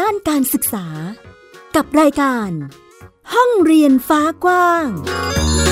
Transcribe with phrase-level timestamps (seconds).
[0.00, 0.86] ด้านการศึกษา
[1.76, 2.50] กับรายการ
[3.34, 5.70] ห้องเรียนฟ้ากว้าง ส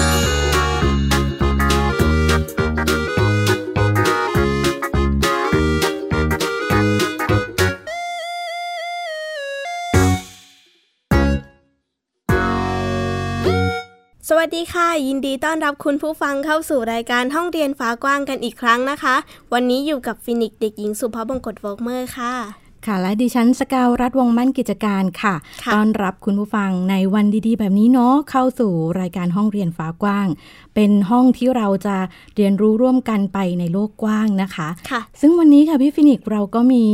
[14.39, 19.17] วัสดีค่ะ ยินดีต้อนรับคุณผู้ฟังเข้าสู่รายการห้องเรียนฟ้ากว้างกันอีกครั้งนะคะ
[19.53, 30.27] วันนี้อยู่กับฟินิกซ์เด็กหญิงสุภาพบงกตโวกเมอร์ค่ะ ค่ะ และดิฉันสกาวรัฐวงศ์มั่นกิจการค่ะค่ะต้อนรับคุณผู้ฟังในวันดีๆ แบบนี้เนาะเข้าสู่รายการห้องเรียนฟ้ากว้าง
[30.75, 31.97] เป็นห้องที่เราจะ
[32.37, 36.85] เรียนรู้ร่วมกันไปในโลกกว้างนะคะค่ะ ซึ่งวันนี้ค่ะพี่ฟินิกซ์เราก็มี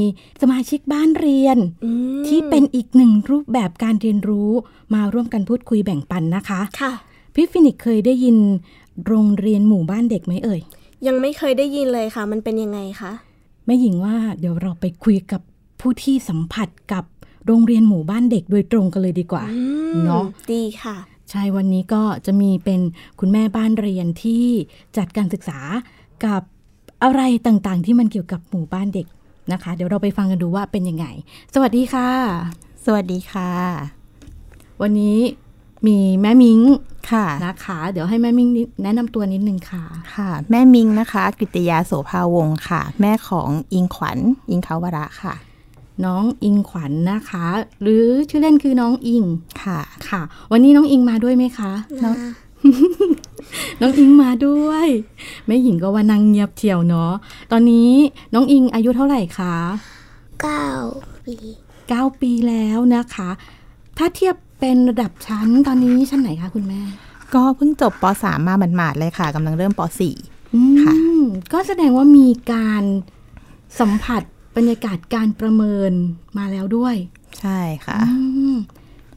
[0.42, 4.50] สมาชิกบ้านเรียนอืมที่เป็นอีกหนึ่งรูปแบบการเรียนรู้
[4.94, 6.92] มาร่วมกันพูดคุยแบ่งปันนะคะค่ะ
[7.34, 8.36] พี่ฟินิกซ์เคยได้ยิน
[9.06, 10.60] โรงเรียนหมู่บ้านเด็กไหมเอ่ย
[11.06, 13.12] ยังไม่เคยได้ยินเลยค่ะ มันเป็นยังไงคะ
[13.66, 15.42] แม่หญิงว่าเดี๋ยวเราไปคุยกับ
[15.82, 17.04] ผู้ที่สัมผัสกับ
[17.46, 20.96] โรงเรียนหมู่บ้านเด็กโดยตรงกันเลยดีกว่าอืมเนาะดีค่ะ
[21.30, 22.80] ใช่วันนี้ก็จะมีเป็น
[23.20, 24.44] คุณแม่บ้านเรียนที่
[24.96, 25.58] จัดการศึกษา
[26.24, 26.42] กับ
[27.02, 29.06] อะไรต่างๆ ที่มันเกี่ยวกับหมู่บ้านเด็ก
[29.52, 31.06] นะคะ เดี๋ยวเราไปฟังกันดูว่าเป็นยังไง
[31.54, 32.08] สวัสดีค่ะ
[32.84, 33.50] สวัสดีค่ะ
[34.82, 35.18] วันนี้
[35.86, 36.60] มีแม่มิง
[37.10, 44.18] ค่ะนะคะ เดี๋ยวให้แม่มิงนิดแนะนำตัวนิดนึงค่ะ ค่ะ แม่มิงนะคะกฤตยาโสภาวงศ์ค่ะ แม่ของอิงขวัญ
[44.50, 45.34] อิงเขาวระค่ะ
[46.04, 47.46] น้องอิงขวัญนะคะ
[47.82, 49.24] หรือชื่อเล่นคือน้องอิง
[49.62, 51.72] ค่ะค่ะ วันนี้น้องอิงมาด้วยไหมคะ
[52.04, 52.14] น้อง
[53.80, 54.86] น้องอิงมาด้วย
[55.46, 57.12] แม่หญิงก็ว่านางเงียบเชียวเนาะ
[57.52, 57.90] ตอนนี้
[58.34, 59.54] น้องอิงอายุเท่าไหร่คะ
[60.42, 60.66] เก้า
[61.26, 61.34] ปี
[61.78, 63.30] 9ปีแล้วนะคะ
[63.98, 66.80] ถ้าเทียบเป็นระดับชั้นตอนนี้ชั้นไหนคะคุณแม่
[67.34, 69.82] ก็เพิ่งจบป .3 มาหมาดๆเลยค่ะกำลังเริ่มป
[70.54, 70.94] อืมค่ะ
[71.52, 72.82] ก็แสดงว่ามีการ
[73.80, 74.22] สัมผัส
[74.56, 75.92] บรรยากาศการประเมิน
[76.38, 78.14] มาแล้วด้วย .4 ใช่ค่ะอื
[78.52, 78.56] ม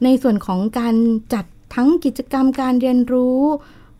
[0.04, 0.94] ในส่วนของการ
[1.34, 3.40] จัดทั้งกิจกรรมการเรียนรู้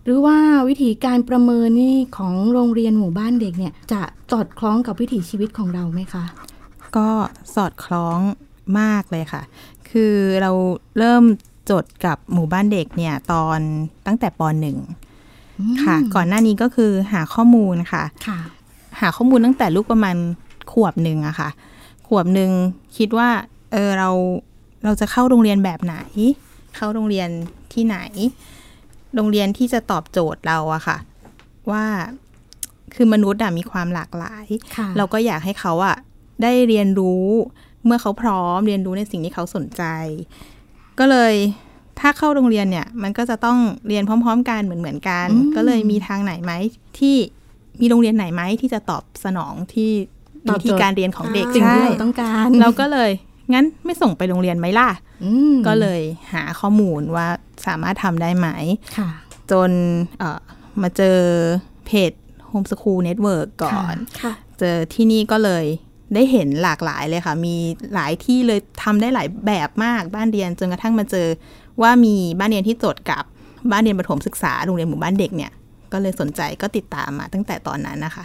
[0.04, 0.38] หรือว่า
[0.69, 4.02] วิธีการประเมินนี่ของโรงเรียนหมู่บ้านเด็กเนี่ย จะ
[4.32, 6.24] สอดคล้องกับวิถีชีวิตของเราไหมคะ
[6.97, 7.08] ก็
[7.54, 8.18] สอดคล้อง
[8.80, 9.42] มากเลยค่ะ
[9.91, 10.50] คือเรา
[10.98, 11.24] เริ่ม
[11.70, 13.58] จดกับหมู่บ้านเด็กเนี่ยตอน
[14.06, 14.41] ตั้งแต่ป
[15.12, 18.38] .1 ค่ะ ก่อนหน้านี้ก็คือหาข้อมูลค่ะค่ะ
[19.00, 20.16] หาข้อมูลตั้งแต่ลูกประมาณ
[20.72, 21.50] ขวบหนึ่งอะค่ะ
[22.09, 22.50] ขวบหนึ่ง
[22.97, 23.28] คิดว่า
[23.72, 24.10] เออเรา
[24.84, 25.97] เราจะเข้าโรงเรียนแบบไหน
[26.77, 27.28] เข้าโรงเรียน
[27.72, 27.99] ที่ไหน
[29.15, 30.99] โรงเรียนที่จะตอบโจทย์เราอะค่ะ
[31.71, 31.84] ว่า
[32.94, 34.47] คือมนุษย์อะมีความหลากหลาย
[34.77, 35.97] ค่ะเราก็อยากให้เขาอะ
[36.43, 37.27] ได้เรียนรู้
[37.84, 39.83] เมื่อเขาพร้อมเรียนรู้ในสิ่งที่เขาสนใจ
[40.98, 41.34] ก็เลย
[42.00, 46.53] ถ้าเข้าโรงเรียนเนี่ย มันก็จะต้องเรียนพร้อม ๆ กันเหมือนเหมือนๆกันอืมก็เลยมีทางไหนไหม
[46.98, 47.16] ที่
[47.81, 50.16] มีโรงเรียนไหนไหมที่จะตอบสนองที่ตอบโจทย์
[50.54, 53.10] วิธีการเรียนของเด็กสิ่งที่ใช่เราต้องการ เราก็เลย
[53.52, 54.88] งั้นไม่ส่งไปโรงเรียนไหมล่ะ
[55.24, 56.00] อืมก็เลย
[56.32, 57.26] หาข้อมูลว่า
[57.66, 58.48] สามารถทำได้ไหม
[58.96, 59.08] ค่ะ
[59.50, 59.70] จน
[60.18, 60.40] เอ่อ
[60.82, 61.18] มาเจอ
[61.86, 62.12] เพจ
[62.50, 65.64] Homeschool Network ก่อนค่ะเจอที่นี่ก็เลย
[66.14, 67.56] ได้เห็นหลากหลายเลยค่ะ มี
[67.94, 71.28] หลายที่เลยทำได้หลายแบบมากบ้านเรียน จนกระทั่งมาเจอ
[71.82, 73.24] ว่ามีบ้านเรียนที่จดกับ
[73.70, 75.52] บ้านเรียนประถมศึกษาโรงเรียนหมู่บ้านเด็กเนี่ย
[75.92, 78.24] ก็เลยสนใจก็ติดตามมาตั้งแต่ตอนนั้นนะคะ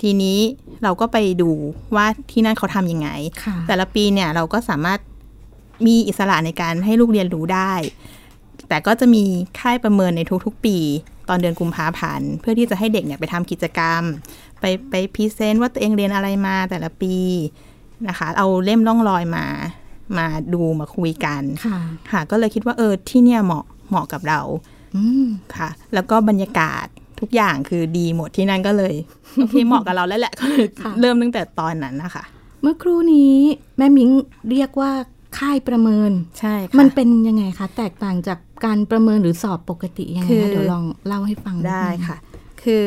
[0.00, 0.38] ทีนี้
[0.82, 1.50] เราก็ไปดู
[1.96, 3.08] ว่าที่นั่นเขาทำยังไง
[3.44, 5.00] ค่ะแต่ละปีเนี่ยเราก็สามารถ
[5.86, 7.72] มีอิสระในการให้ลูกเรียนรู้ได้
[8.68, 9.24] แต่ก็จะมี
[9.60, 10.78] ค่ายประเมินในทุกๆ ปี
[11.28, 14.02] ตอนเดือนกุมภาพันธ์เพื่อที่จะให้เด็กเนี่ยไปทำกิจกรรม
[14.60, 17.14] ไปไปพรีเซนต์ว่าตัวเองเรียนอะไรมาแต่ละปี
[18.08, 19.46] นะคะ เอาเล่มร่องรอยมา
[20.18, 21.78] มาดูมาคุยกันค่ะ
[22.10, 24.40] ค่ะ ก็เลยคิดว่าเออที่เนี่ยเหมาะเหมาะกับเรา
[24.96, 25.26] อืม
[25.56, 26.86] ค่ะ แล้วก็บรรยากาศ
[27.22, 28.94] ทุกอย่างคือดีหมดที่นั่นก็เลย
[29.36, 32.24] โอเคเหมาะกับเราแล้วแหละก็เลยค่ะเริ่มตั้งแต่ตอนนั้นนะคะ
[32.62, 33.36] เมื่อครู่นี้
[33.78, 34.08] แม่มิง
[34.50, 34.90] เรียกว่า
[35.38, 36.10] ค่ายประเมิน
[36.40, 42.16] ใช่ค่ะมันเป็นยังไงคะแตกต่างจากการประเมินหรือสอบปกติยังไงคือคะเดี๋ยวลองเล่าให้ฟังนินึงได้ค่ะ
[42.62, 42.86] คือ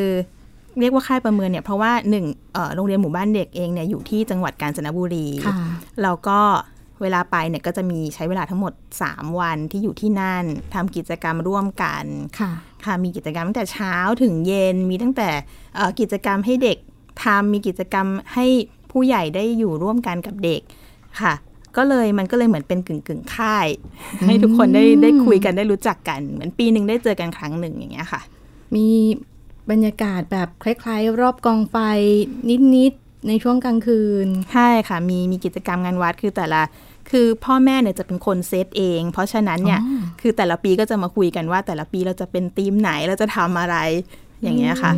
[0.79, 5.55] เรียกว่าค่ายประเมินเนี่ยเพราะว่าหนึ่งเอ่อโรงเรียนหมู่บ้านเด็กเองเนี่ยอยู่ที่จังหวัดกาญจนบุรีค่ะ
[6.01, 6.39] แล้วก็
[7.01, 8.73] เวลาไปเนี่ยก็จะมีใช้เวลาทั้งหมด
[9.05, 12.05] 3 วันที่อยู่ที่นั่นทำกิจกรรมร่วมกัน
[12.39, 12.51] ค่ะ
[12.85, 15.29] ค่ะมีกิจกรรมตั้งแต่เช้าถึงเย็นมีตั้งแต่
[15.75, 16.77] เอ่อกิจกรรมให้เด็ก
[17.23, 18.45] ทำมีกิจกรรมให้
[18.91, 20.61] ผู้ใหญ่ได้อยู่ร่วมกันกับเด็ก
[21.21, 21.33] ค่ะ
[21.77, 23.67] ก็เลยมันก็เลยเหมือนเป็นกึ่งกึ่งๆค่าย
[24.25, 28.21] ให้ทุกคนได้ได้คุยกันได้รู้จักกัน เหมือนปีหนึ่งได้เจอกันครั้งหนึ่งอย่างเงี้ยค่ะ
[28.75, 28.87] มี
[29.71, 31.77] บรรยากาศแบบคล้าย ๆ รอบกองไฟ
[32.75, 36.61] นิดๆ ในช่วงกลางคืน ใช่ค่ะ มีมีกิจกรรมงานวัดคือแต่ละ
[37.11, 43.77] คือพ่อแม่เนี่ยจะเป็นคนเซตเอง เพราะฉะนั้นเนี่ยอ๋อคือแต่ละปีก็จะมาคุยกันว่า แต่ละปีเราจะเป็นธีมไหนเราจะทำอะไร
[44.43, 44.91] อย่างเงี้ยค่ะ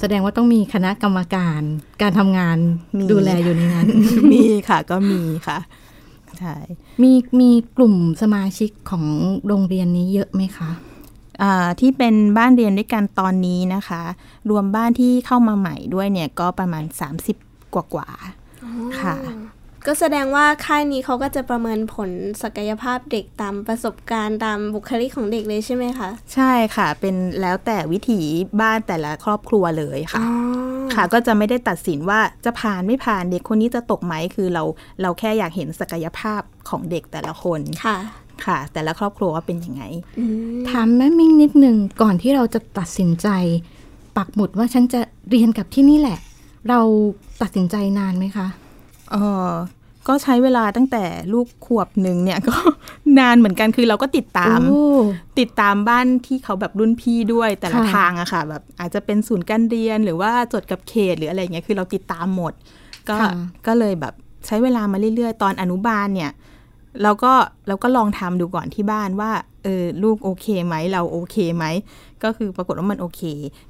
[0.00, 1.62] แสดงว่าต้องมีคณะกรรมการ
[2.02, 2.58] การทำงาน
[2.98, 3.86] มีดูแลอยู่ในนั้น
[4.32, 5.58] มีค่ะก็มีค่ะ
[6.28, 6.54] คใช่
[7.02, 9.04] มีมีกลุ่มสมาชิกของ
[9.46, 10.91] โรงเรียนนี้เยอะไหมคะอ่า
[11.80, 14.02] ที่เป็นบ้านเรียนด้วยกันตอนนี้นะคะ
[14.50, 16.84] รวมบ้านที่เข้ามาใหม่ด้วยเนี่ยก็ประมาณ
[17.28, 19.16] 30 กว่ากว่าๆค่ะ
[19.86, 22.10] ก็แสดงว่าค่ายนี้เขาก็จะประเมินผล
[22.42, 28.20] ศักยภาพเด็กตามประสบการณ์ตามบุคลิกของเด็กเลยใช่ไหมคะ ใช่ค่ะ เป็นแล้วแต่วิถี
[28.60, 30.32] บ้านแต่ละครอบครัวเลยค่ะอ๋อ
[30.94, 34.64] ค่ะก็จะไม่ได้ตัดสินว่าจะผ่านไม่ผ่านเด็กคนนี้จะตกไหมคือเรา
[35.02, 37.96] เราแค่อยากเห็นศักยภาพของเด็กแต่ละคนค่ะ
[38.46, 39.82] ค่ะ แต่ละครอบครัวว่าเป็นยังไง
[40.18, 40.24] อื
[40.58, 43.28] มถามแม่มิ่งนิดนึงก่อนที่เราจะตัดสินใจ
[44.16, 45.00] ปักหมุดว่าฉันจะ
[45.30, 46.18] เรียนกับที่นี่แหละ
[46.68, 46.80] เรา
[47.42, 48.46] ตัดสินใจนานไหมคะ
[49.12, 49.50] เออ
[50.08, 52.56] ก็ใช้เวลาตั้งแต่ลูกขวบหนึ่งเนี่ยก็
[53.18, 54.84] นานเหมือนกันคือเราก็ติดตามโอ้
[55.38, 62.52] ติดตามบ้านที่เขาแบบรุ่นพี่ด้วยแต่ละค่ะทางอะค่ะ แบบอาจจะเป็นศูนย์การเรียนหรือว่าจดกับเขตหรืออะไรเงี้ยคือเราติดตามหมด
[63.08, 63.32] ก็ค่ะ
[63.66, 64.14] ก็เลยแบบ
[64.46, 66.30] ใช้เวลามาเรื่อยๆ ตอนอนุบาลเนี่ย
[67.02, 67.32] เราก็
[67.68, 69.30] เราก็ลองทำดูก่อนที่บ้านว่า
[69.64, 71.64] เออลูกโอเคไหมเราโอเคไหม
[72.24, 73.22] ก็คือปรากฏว่ามันโอเค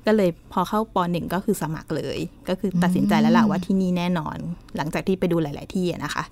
[0.07, 4.37] ก็เลยพอเข้าปหนึ่งก็คือสมัครเลย ก็คือตัดสินใจแล้วล่ะว่าที่นี่แน่นอน
[4.77, 6.25] หลังจากที่ไปดูหลาย ๆ ที่อะนะคะ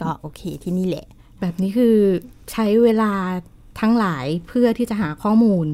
[0.00, 1.06] ก็โอเคที่นี่แหละ
[1.40, 1.96] แบบนี้คือ
[2.52, 3.12] ใช้เวลา
[3.80, 5.66] ทั้งหลายเพื่อที่จะหาข้อมูล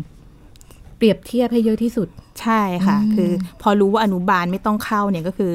[0.97, 2.09] เปรียบเทียบให้เยอะที่สุด
[2.41, 3.31] ใช่ค่ะอืมคือ
[3.63, 5.53] พอรู้ว่าอนุบาลไม่ต้องเข้าเนี่ยก็คือ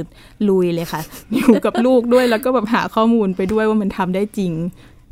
[0.50, 1.02] ลุยเลยค่ะ
[1.36, 4.52] อยู่กับลูกด้วยแล้วก็แบบหาข้อมูลไปด้วยว่ามันทำได้จริง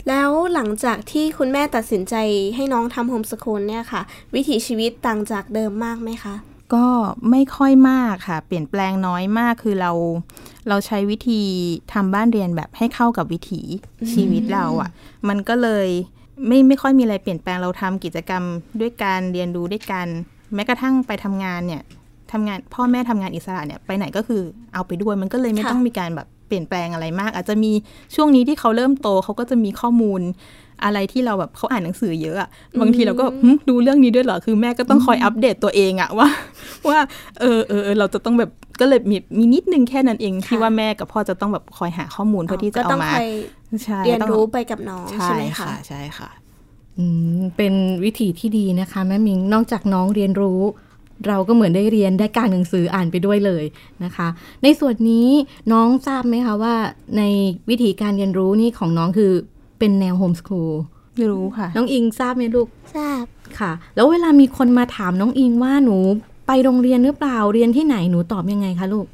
[0.07, 2.15] แล้วหลังจากที่คุณแม่ตัดสินใจ
[2.55, 4.01] ให้น้องทำโฮมสคูลเนี่ยค่ะ
[4.35, 6.35] วิถีชีวิตต่างจากเดิมมากไหมคะ
[6.73, 6.85] ก็
[7.31, 9.91] ไม่ค่อยมากค่ะ เปลี่ยนแปลงน้อยมากคือเรา
[10.69, 11.41] เราใช้วิธี
[11.93, 13.61] ทำบ้านเรียนแบบให้เข้ากับวิถี
[14.13, 14.89] ชีวิตเราอะ่ะ
[15.29, 15.87] มันก็เลย
[16.47, 18.43] ไม่ไม่ค่อยมีอะไรเปลี่ยนแปลงเราทำกิจกรรม
[18.79, 20.07] ด้วยการเรียนรู้ด้วยกัน
[20.53, 21.81] แม้กระทั่งไปทำงานเนี่ย
[22.31, 24.41] ทำงานพ่อแม่ทำงานอิสระเนี่ยไปไหนก็คือ
[24.73, 27.71] เอาไปด้วยมันก็เลยไม่ค่ะต้องมีการแบบเปลี่ยนแปลงอะไรมาก อาจจะมี
[28.15, 30.21] ช่วงนี้ที่เขาเริ่มโตเขาก็จะมีข้อมูล
[30.83, 32.49] อะไรที่เราแบบเขาอ่านหนังสือเยอะอะ
[32.81, 36.27] บางทีเราก็หึดูเรื่องนี้ด้วยเหรอ คือแม่ก็ต้องคอยอัปเดตตัวเองอะว่า
[36.87, 36.99] ว่า
[37.39, 43.27] เออเออเออเราจะต้องแบบก็เลยมีมีนิดนึงแค่นั้นเองที่ว่าแม่กับพ่อจะต้องแบบคอยหาข้อมูลเพื่อที่จะก็เอาต้องมาคอย
[43.83, 46.29] ใช่เรียนต้องรู้ไปกับน้องใช่ใช่ไหมคะค่ะใช่ค่ะ
[46.97, 47.05] อื
[47.37, 47.73] มเป็น
[48.03, 50.61] วิธีที่ดีนะคะแม่มิงนอกจากน้องเรียนรู้
[51.27, 53.63] เราก็เหมือนได้เรียนได้การหนังสืออ่านไปด้วยเลย
[54.03, 54.27] นะคะ
[54.63, 55.27] ในส่วนนี้
[55.71, 56.75] น้องทราบไหมคะว่า
[57.17, 57.23] ใน
[57.69, 59.31] วิธีการเรียนรู้นี่ของน้องคือ
[59.79, 60.71] เป็นแนวโฮมส o ูล
[61.31, 63.23] รู้ค่ะ น้องอิงทราบไหมลูกทราบ
[63.59, 65.97] ค่ะ แล้วเวลามีคนมาถามน้องอิงว่าหนู
[66.47, 69.05] ไปโรงเรียนหรือเปล่าเรียนที่ไหนหนูตอบยังไงคะลูก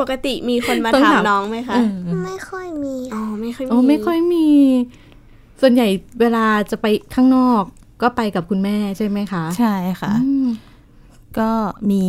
[0.00, 1.76] ปกติมีคนมาต้องถามถามน้องไหมคะ
[2.26, 4.46] ไม่ค่อยมีอ๋อไม่ค่อยมีโอ้ไม่ค่อยมี
[5.60, 5.88] ส่วนใหญ่
[6.20, 7.62] เวลาจะไปข้างนอก
[8.02, 10.46] ก็ไปกับคุณแม่ใช่ไหมคะ ใช่ค่ะอืม
[11.38, 11.50] ก็
[11.90, 12.04] มี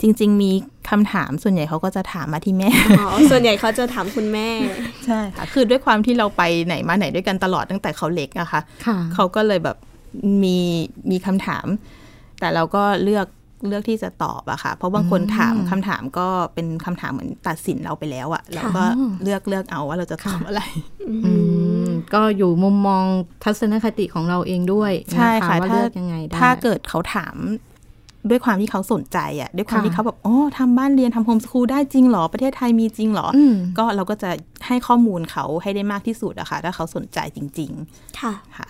[0.00, 0.50] จริง ๆ มี
[0.90, 4.48] คำถามส่วนใหญ่เขาก็จะถามมาที่แม่อ๋อส่วนใหญ่เขาจะถามคุณแม่
[5.06, 9.76] ใช่ค่ะ คือด้วยความที่เราไปไหนมาไหนด้วยกันตลอดตั้งแต่เขาเล็กอะค่ะค่ะเขาก็เลยแบบ
[10.42, 10.58] มี
[11.10, 11.66] มีคำถาม
[12.40, 13.26] แต่เราก็เลือก
[13.68, 18.84] เลือกที่จะตอบอะค่ะ เพราะบางคนถามคำถามก็เป็นคำถามเหมือนตัดสินเราไปแล้วอะเราก็
[19.22, 20.62] เลือกเลือกเอาว่าเราจะตอบอะไร
[21.24, 21.32] อื
[21.86, 23.04] มก็อยู่มุมมอง
[23.44, 27.36] ทัศนคติของเราเองด้วยใช่นค่ะว่าถ้าเลือกยังไงได้ถ้าเกิดเขาถาม
[28.30, 34.30] ด้วยความที่เขาสนใจอะด้วยความค่ะที่เขาแบบอ๋อทำบ้านเรียนทำโฮมสคูลได้จริงเหรอ ประเทศไทยมีจริงเหรอออืมก็เราก็จะ
[34.66, 37.70] ให้ข้อมูลเขาให้ได้มากที่สุดอะค่ะถ้าเขาสนใจจริง
[38.20, 38.68] ค่ะๆค่ะ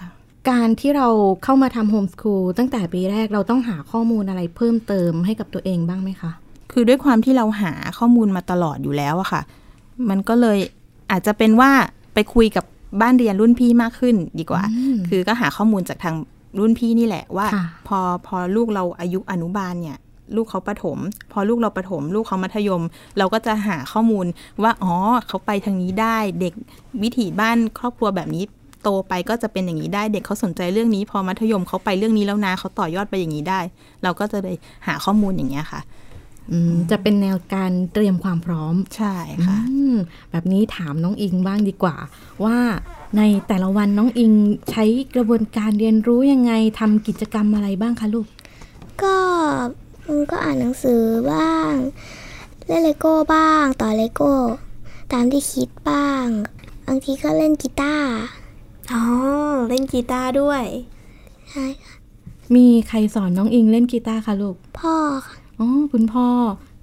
[0.50, 1.09] การที่เรา
[1.45, 6.30] เข้ามาทำโฮมส o ูลตั้งแต่ปีแรกเราต้องหาข้อมูลอะไรเพิ่มเติมให้กับตัวเองบ้างไหมคะ
[6.73, 9.42] คือด้วยความที่เราหาข้อมูลมาตลอดอยู่แล้วอะค่ะ
[10.11, 10.59] มันก็เลย
[11.11, 11.71] อาจจะเป็นว่า
[12.14, 12.64] ไปคุยกับ
[13.00, 16.16] บ้านเรียนรุ่นพี่มากขึ้นดีกว่าอืมคือก็หาข้อมูลจากทาง
[16.58, 19.98] รุ่นพี่นี่แหละว่าค่ะพอพอลูกเราอายุอนุบาลเนี่ย
[20.36, 20.98] ลูกเขาประถม
[21.32, 22.82] พอลูกเราประถม ลูกเขามัธยม
[23.18, 24.26] เราก็จะหาข้อมูล
[24.62, 24.94] ว่าอ๋อ
[25.28, 26.54] เขาไปทางนี้ได้ เด็ก
[27.02, 28.44] วิถีบ้านครอบครัวแบบนี้
[28.82, 33.60] โตไปก็จะเป็นอย่างนี้ได้เด็กเขาสนใจเรื่องนี้ พอมัธยมเขาไปเรื่องนี้แล้วนะเขาต่อยอดไปอย่างนี้ได้
[34.02, 35.96] เราก็จะเลยหาข้อมูลอย่างเงี้ยค่ะอืม
[36.91, 39.15] จะเป็นแนวการเตรียมความพร้อม ใช่
[39.47, 39.97] ค่ะอืม
[40.31, 41.97] แบบนี้ถามน้องอิงบ้างดีกว่า
[42.45, 42.59] ว่า
[43.17, 44.33] ในแต่ละวันน้องอิง
[44.71, 44.85] ใช้
[45.15, 48.26] กระบวนการเรียนรู้ยังไงทำกิจกรรมอะไรบ้างคะลูก
[49.03, 49.17] ก็
[50.07, 51.73] มันก็อ่านหนังสือบ้าง
[52.67, 54.33] เล่นเลโก้บ้าง ต่อเลโก้
[55.12, 56.26] ตามที่คิดบ้าง
[56.87, 58.11] บางทีก็เล่นกีตาร์
[58.93, 59.03] อ๋อ
[59.69, 60.65] เล่นกีตาร์ด้วย
[61.50, 61.95] ใช่ค่ะ
[62.55, 64.95] มีใครสอนน้องอิงเล่นกีตาร์คะลูก พ่อ
[65.26, 66.26] ค่ะ อ๋อคุณพ่อ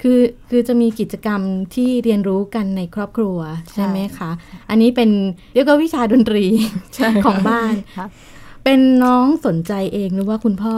[0.02, 1.42] คือคือจะมีกิจกรรม
[1.76, 3.38] ที่เรียนรู้กันในครอบครัว
[3.74, 4.32] ใช่ไหมคะ
[4.70, 5.10] อันนี้เป็น
[5.54, 6.46] เรียกว่าวิชาดนตรี
[7.26, 8.10] ของบ้านครับ
[8.64, 10.74] เป็นน้องสนใจเองหรือว่าคุณพ่อ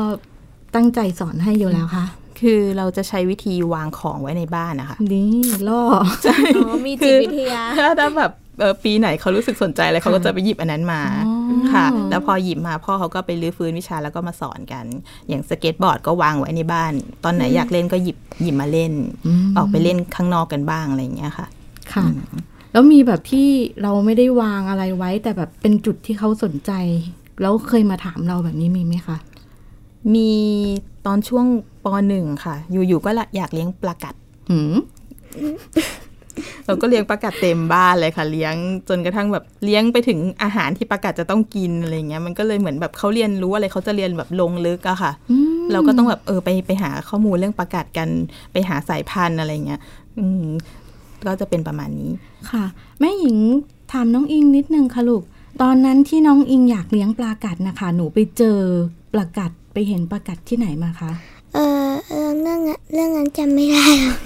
[0.75, 2.05] ตั้งใจสอนให้อยู่แล้วคะ
[2.41, 5.83] คือเราจะใช้วิธีวางของไว้ในบ้านนะคะ นี่ล่อ
[6.57, 8.44] อ๋อมีจิตวิทยาถ้าถ้าแบบเอ่อ
[8.83, 14.85] ปีไหนเขารู้สึกสนใจอะไรเขาก็จะไปหยิบอันนั้นมาอ๋อค่ะ แล้วพอหยิบมาพ่อเขาก็ไปรื้อฟื้นวิชาแล้วก็มาสอนกัน
[15.29, 16.93] อย่างสเก็ตบอร์ดก็วางไว้ในบ้าน
[17.23, 18.91] ตอนไหนอยากเล่นก็หยิบหยิบมาเล่น
[19.45, 21.47] มออกไปเล่นข้างนอกกันบ้างอะไรอย่างเงี้ยค่ะ
[21.93, 22.03] ค่ะ
[22.71, 23.47] แล้วมีแบบที่
[23.81, 26.71] เราไม่ได้วางอะไรไว้ แต่แบบเป็นจุดที่เขาสนใจ
[27.41, 29.17] แล้วเคยมาถามเราแบบนี้มีไหมคะ
[30.15, 30.29] มี
[31.05, 31.45] ตอนช่วง
[31.83, 34.13] ปหนึ่งค่ะ อยู่ๆก็ละอยากเลี้ยงปลากัด
[34.49, 34.73] หืม
[36.65, 38.55] เราก็เลี้ยงปลากัดเต็มบ้านเลยค่ะ เลี้ยง
[38.89, 45.11] จนกระทั่งแบบเลี้ยงไปถึงอาหารที่ปลากัดจะต้องกินอะไรเงี้ยมันก็เลยเหมือนแบบเขาเรียนรู้อะไรเขาจะเรียนแบบลงลึกอะค่ะ
[45.71, 48.09] เราก็ต้องแบบเออไปไปหาข้อมูลเรื่องปลากัดกัน
[48.51, 49.79] ไปหาสายพันธุ์อะไรเงี้ย
[50.19, 50.45] อืม
[51.25, 52.11] ก็จะเป็นประมาณนี้
[52.51, 52.65] ค่ะ
[52.99, 53.37] แม่หญิง
[53.91, 55.23] ถามน้องอิงนิดนึงค่ะลูก
[55.61, 58.59] ตอนนั้นที่น้องอิงอยากเลี้ยงปลากัดนะคะ หนูไปเจอ
[59.13, 61.11] ปลากัดไปเห็นปลากัดที่ไหนมาคะ
[61.55, 64.19] เออเออเรื่องนั้นเรื่องนั้นจำไม่ได้หรอก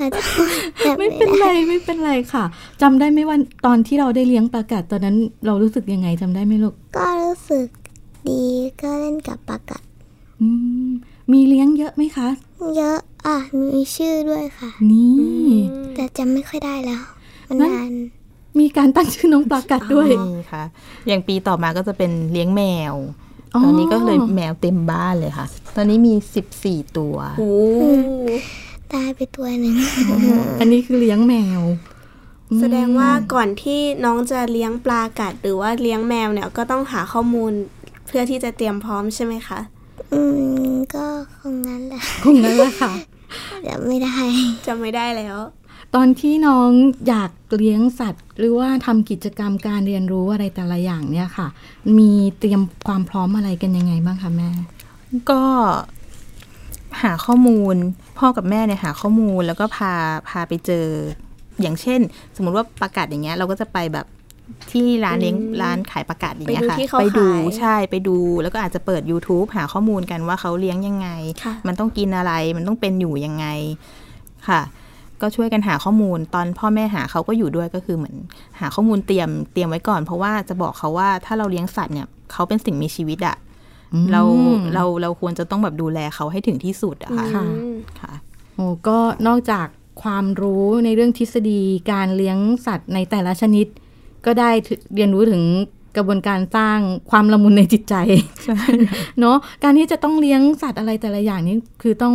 [0.00, 0.48] ขอโทษ
[0.84, 2.44] จำไม่ไม่เป็นได้ไรไม่เป็นไรค่ะ
[2.82, 5.16] จำได้ไหมว่าตอนที่เราได้เลี้ยงปลากัดตอนนั้น
[5.46, 7.66] เรารู้สึกยังไงจำได้ไหมลูกก็รู้สึก
[8.28, 8.42] ดี
[8.80, 9.82] ก็เล่นกับปลากัด
[10.40, 10.48] อื
[10.86, 10.88] ม
[11.32, 12.28] มีเลี้ยงเยอะไหมคะ
[12.76, 13.36] เยอะอะ
[13.74, 15.52] มีชื่อด้วยค่ะ นี่
[15.94, 17.02] แต่จำไม่ค่อยได้แล้ว
[17.48, 17.92] มันนั่นนาน
[18.60, 20.64] มีการตั้งชื่อน้องปลากัดด้วยนี่ค่ะ
[21.06, 22.94] อย่างปีต่อมาก็จะเป็นเลี้ยงแมว
[23.64, 27.52] ตอนนี้ก็เลยแมวเต็มบ้านเลยค่ะ ตอนนี้มีสิบสี่ตัวโอ้
[28.92, 29.74] ตายไปตัวหนึ่ง
[30.60, 31.60] อันนี้คือเลี้ยงแมว
[32.60, 37.52] แสดงว่าก่อนที่น้องจะเลี้ยงปลากัด หรือว่าเลี้ยงแมวเนี่ยก็ต้องหาข้อมูล
[38.06, 39.58] เพื่อที่จะเตรียมพร้อมใช่ไหมคะ
[40.12, 40.20] อื
[40.70, 41.06] ม ก็
[41.38, 42.92] คงงั้นแหละ คงนั้นแหละค่ะ
[43.66, 44.16] จำไม่ได้
[44.66, 45.36] จำไม่ได้แล้ว
[45.94, 46.70] ตอนที่น้อง
[47.08, 51.48] อยากเลี้ยงสัตว์ หรือว่าทำกิจกรรมการเรียนรู้อะไรแต่ละอย่างเนี่ยค่ะ
[51.98, 54.50] มีเตรียมความพร้อมอะไรกันยังไงบ้างคะแม่
[55.30, 55.42] ก็
[57.02, 57.76] หาข้อมูล
[58.18, 59.92] พ่อกับแม่เนี่ยหาข้อมูลแล้วก็พา
[60.28, 60.86] พาไปเจอ
[61.60, 62.00] อย่างเช่น
[62.36, 64.06] สมมุติว่าประกาศอย่างเงี้ย เราก็จะไปแบบ
[64.70, 71.08] ที่ร้านเลี้ยงอืมร้านขายประกาศอย่างเงี้ยไปดูค่ะที่เขาไปดูขายใช่ไปดู แล้วก็อาจจะเปิด YouTube หาข้อมูลกันว่าเขาเลี้ยงยังไง
[71.44, 73.46] ค่ะมันต้องกินอะไร มันต้องเป็นอยู่ยังไง
[74.48, 74.60] ค่ะ
[75.22, 78.16] ก็ช่วยกันหาข้อมูล ตอนพ่อแม่หาเขาก็อยู่ด้วยก็คือเหมือน
[78.60, 83.36] หาข้อมูลเตรียมเตรียมไว้ก่อน เพราะว่าจะบอกเขาว่าถ้าเราเลี้ยงสัตว์เนี่ยเขาเป็นสิ่งมีชีวิตอะ
[83.94, 84.22] อืมเรา
[84.74, 88.12] เราเราควรจะต้องแบบดูแลเขาให้ถึงที่สุดอะค่ะค่ะอืมค่ะ
[88.54, 89.66] โอ้ก็นอกจาก
[90.02, 91.60] ความรู้ในเรื่องทฤษฎี
[91.92, 93.66] การเลี้ยงสัตว์ในแต่ละชนิด
[94.26, 95.42] ก็ได้ถึเรียนรู้ถึง
[95.96, 96.78] กระบวนการสร้าง
[97.10, 97.94] ความละมุนในจิตใจ
[99.20, 102.14] เนาะการที่จะต้องเลี้ยงสัตว์อะไรแต่ละอย่างนี้คือต้อง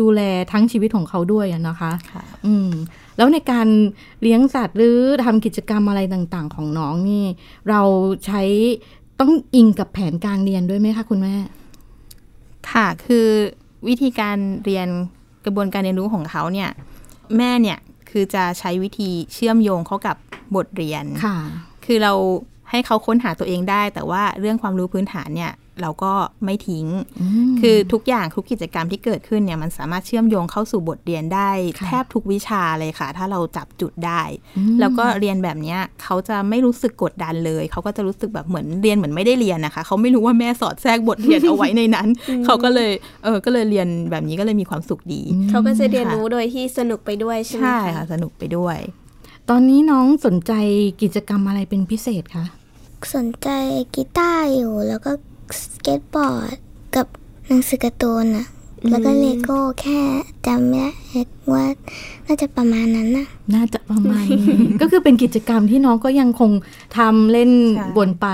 [0.00, 0.20] ดูแล
[0.52, 2.70] ทั้งชีวิตของเขาด้วยอะนะคะค่ะอืม
[3.16, 3.68] แล้วในการ
[4.22, 7.24] เลี้ยงสัตว์หรือทำกิจกรรมอะไรต่างๆ ของน้องนี่
[7.68, 7.80] เรา
[8.26, 8.42] ใช้
[9.20, 11.34] ต้องอิงกับแผนการเรียนด้วยไหมคะคุณแม่
[12.70, 13.28] ค่ะคือ
[13.88, 14.88] วิธีการเรียน
[15.44, 16.70] กระบวนการเรียนรู้ของเขาเนี่ย
[17.36, 17.78] แม่เนี่ย
[18.10, 20.16] คือจะใช้วิธีเชื่อมโยงเข้ากับ
[20.56, 21.36] บทเรียนค่ะ
[21.84, 22.12] คือเรา
[22.70, 26.12] ให้เขาค้นหาตัวเองได้ แต่ว่าเรื่องความรู้พื้นฐานเนี่ย เราก็
[26.44, 26.86] ไม่ทิ้ง
[27.60, 34.22] คือทุกอย่างทุกกิจกรรมที่เกิดขึ้นเนี่ยมันสามารถเชื่อมโยงเข้าสู่บทเรียนได้ค่ะแทบทุกวิชาเลยค่ะ ถ้าเราจับจุดได้
[34.58, 42.08] อืมแล้วก็เรียนแบบเนี้ยเขาจะไม่รู้สึกกดดันเลย เขาก็จะรู้สึกแบบเหมือนเรียนเหมือนไม่ได้เรียนนะคะ เขาไม่รู้ว่าแม่สอดแทรกบทเรียนเอาไว้ในนั้น
[42.44, 42.92] เขาก็เลย
[43.24, 48.78] เออก็เลยเรียนแบบนี้ก็เลยมีความสุขดี เขาก็จะเรียนรู้โดยที่สนุกไปด้วยใช่ไหมใช่คะค่ะสนุกไปด้วย
[49.50, 50.52] ตอนนี้น้องสนใจ
[51.02, 52.44] กิจกรรมอะไรเป็นพิเศษคะ
[53.14, 53.48] สนใจ
[53.94, 55.12] กีตาร์อยู่แล้วก็
[55.60, 56.56] สเก็ตบอร์ด
[56.96, 57.06] กับ
[57.48, 58.46] หนังสือการ์ตูนอะ
[58.90, 60.00] แล้วก็เลโก้แค่
[60.46, 60.92] จำไม่ได้
[61.52, 61.64] ว่า
[62.26, 66.52] น่าจะประมาณนั้นนะน่าจะประมาณนี้ก็คือเป็นกิจกรรมที่น้องก็ยังคง
[66.98, 68.28] ทำเล่นใช่บนไป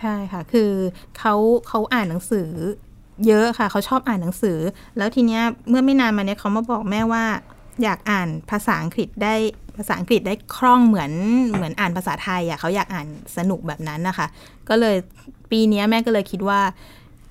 [0.00, 0.70] ใช่ค่ะ คือ
[1.18, 1.34] เขา
[1.68, 2.48] เขาอ่านหนังสือ
[3.26, 4.58] เยอะค่ะเขาชอบอ่านหนังสือ
[4.96, 7.24] แล้วทีเนี้ยเมื่อไม่นานมาเนี้ยเขามาบอกแม่ว่า
[7.82, 9.34] อยากอ่านภาษาอังกฤษได้
[9.78, 11.12] ภาษาอังกฤษได้คล่องเหมือน
[11.54, 14.26] เหมือนอ่านภาษาไทยอะเขาอยากอ่านสนุกแบบนั้นนะคะ
[14.68, 14.96] ก็เลย
[15.50, 16.60] ปีเนี้ยแม่ก็เลยคิดว่า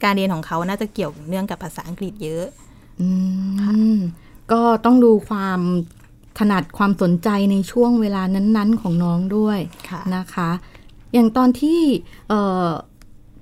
[0.03, 2.45] การเรียนของเขาน่าจะเกี่ยวเนื่องกับภาษาอังกฤษเยอะ
[3.01, 3.07] อื
[3.95, 3.97] ม
[4.51, 5.59] ก็ต้องดูความ
[6.39, 9.59] ถนัดความสนใจในช่วงเวลานั้น ๆ ของน้องด้วย
[9.89, 10.49] ค่ะนะคะ
[11.13, 11.81] อย่างตอนที่
[12.29, 12.69] เอ่อ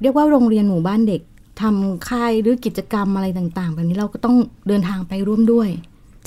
[0.02, 1.22] เรียกว่าโรงเรียนหมู่บ้านเด็ก
[1.62, 4.36] ทำค่ายหรือกิจกรรมอะไรต่าง ๆ แบบนี้เราก็ต้อง
[4.68, 5.70] เดินทางไปร่วมด้วย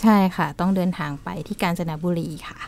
[0.02, 2.58] ใช่ค่ะ ต้องเดินทางไปที่กาญจนบุรีค่ะ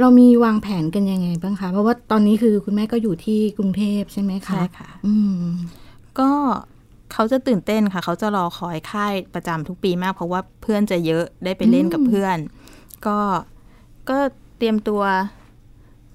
[0.00, 5.42] เรามีวางแผนกันยังไงบ้างคะ เพราะว่าตอนนี้คือคุณแม่ก็อยู่ที่กรุงเทพใช่ไหมคะใช่ค่ะ อืม
[6.18, 6.30] ก็
[7.12, 12.36] เขาจะตื่นเต้นค่ะ เขาจะรอคอยค่ายประจำทุกปีมาก เพราะว่าเพื่อนจะเยอะได้ไปเล่นกับเพื่อน
[13.06, 13.18] ก็
[14.08, 14.18] ก็
[14.58, 15.02] เตรียมตัว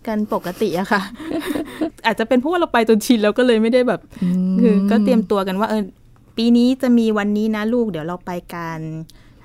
[0.08, 1.02] กันปกติอะค่ะ
[2.06, 4.02] อาจจะเป็นเพราะว่าเราไปจนชินแล้วก็เลยไม่ได้แบบ
[4.62, 5.84] คือก็เตรียมตัวกันว่าเออ
[6.38, 8.80] ปีนี้จะมีวันนี้นะลูก เดี๋ยวเราไปกัน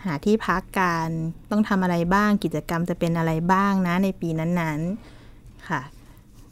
[0.05, 1.09] หาที่พักกัน
[1.50, 5.81] ต้องทำอะไรบ้างกิจกรรมจะเป็นอะไรบ้างนะในปีนั้นๆค่ะ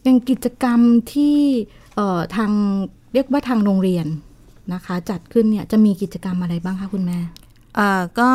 [0.04, 0.80] อย่างกิจกรรม
[1.12, 1.38] ที่
[1.96, 2.52] เอ่อทาง
[3.12, 4.06] เรียกว่าทางโรงเรียน
[4.74, 7.18] นะคะ จัดขึ้นเนี่ยจะมีกิจกรรมอะไรบ้างคะคุณแม่
[7.76, 8.30] เอ่อก็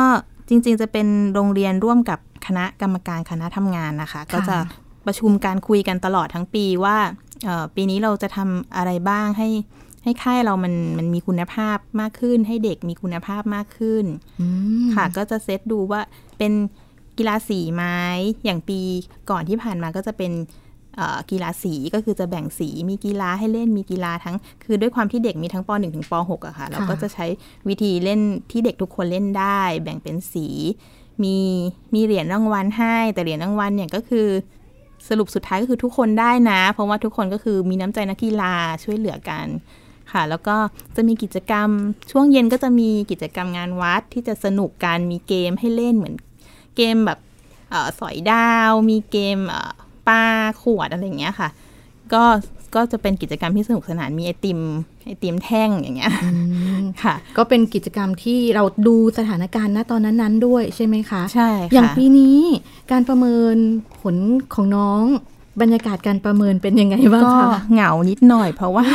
[0.49, 4.57] จริงๆจะเป็นโรงเรียนร่วมกับคณะกรรมการคณะทำงานนะคะ ก็จะ
[5.05, 6.97] ประชุมการคุยกันตลอดทั้งปีว่า
[7.45, 9.49] เอ่อปีนี้เราจะทำอะไรบ้างให้
[10.03, 14.05] ให้ค่ายเรามันมันมีคุณภาพมากขึ้น ให้เด็กมีคุณภาพมากขึ้น
[14.41, 14.47] อื
[14.83, 16.01] มค่ะ ก็จะเซตดูว่า
[16.37, 16.53] เป็น
[17.17, 17.97] กีฬาสีไหม้
[18.45, 18.79] อย่างปี
[19.29, 20.31] ก่อนที่ผ่านมาก็จะเป็น
[20.95, 27.25] เอ่อกีฬาสีก็คือจะแบ่งสีมีกีฬาให้เล่นมีกีฬาทั้ง คือด้วยความที่เด็กมีทั้งป .1 ถึงป .6 อะค่ะ เราก็จะใช้
[27.67, 28.19] วิธีเล่น
[28.51, 30.47] ที่เด็กทุกคนเล่นได้ แบ่งเป็นสี
[31.23, 31.35] มี
[31.93, 34.27] มีเหรียญรางวัลให้ แต่เหรียญรางวัลเนี่ยก็คือ
[35.09, 38.53] สรุปสุดท้ายก็คือทุกคนได้นะ เพราะว่าทุกคนก็คือมีน้ำใจนักกีฬา
[38.83, 39.45] ช่วยเหลือกัน
[40.11, 40.55] ค่ะ แล้วก็
[40.95, 41.69] จะมีกิจกรรม
[42.11, 46.15] ช่วงเย็นก็จะมีกิจกรรมงานวัดที่จะสนุกกันมีเกมให้เล่นเหมือน
[46.75, 47.19] เกมแบบ
[47.69, 49.71] เออสอยดาว มีเกมเอ่อ
[50.07, 50.23] ปลา
[50.61, 51.49] ขวดอะไรอย่างเงี้ยค่ะ
[52.13, 52.23] ก็
[52.75, 54.59] ก็จะเป็นกิจกรรมที่สนุกสนานมีไอติม
[55.05, 56.29] ไอติมแท่งอย่างเงี้ยอื
[56.81, 62.39] มค่ะ ก็เป็นกิจกรรมที่เราดูสถานการณ์ณตอนนั้นๆด้วยใช่ไหมคะ ใช่ค่ะอย่างปีนี้
[62.91, 63.55] การประเมิน
[63.99, 64.15] ผล
[64.53, 65.03] ของน้อง
[65.61, 68.85] บรรยากาศการประเมินเป็นยังไงบ้างก็คะเหงานิดหน่อย เพราะว่า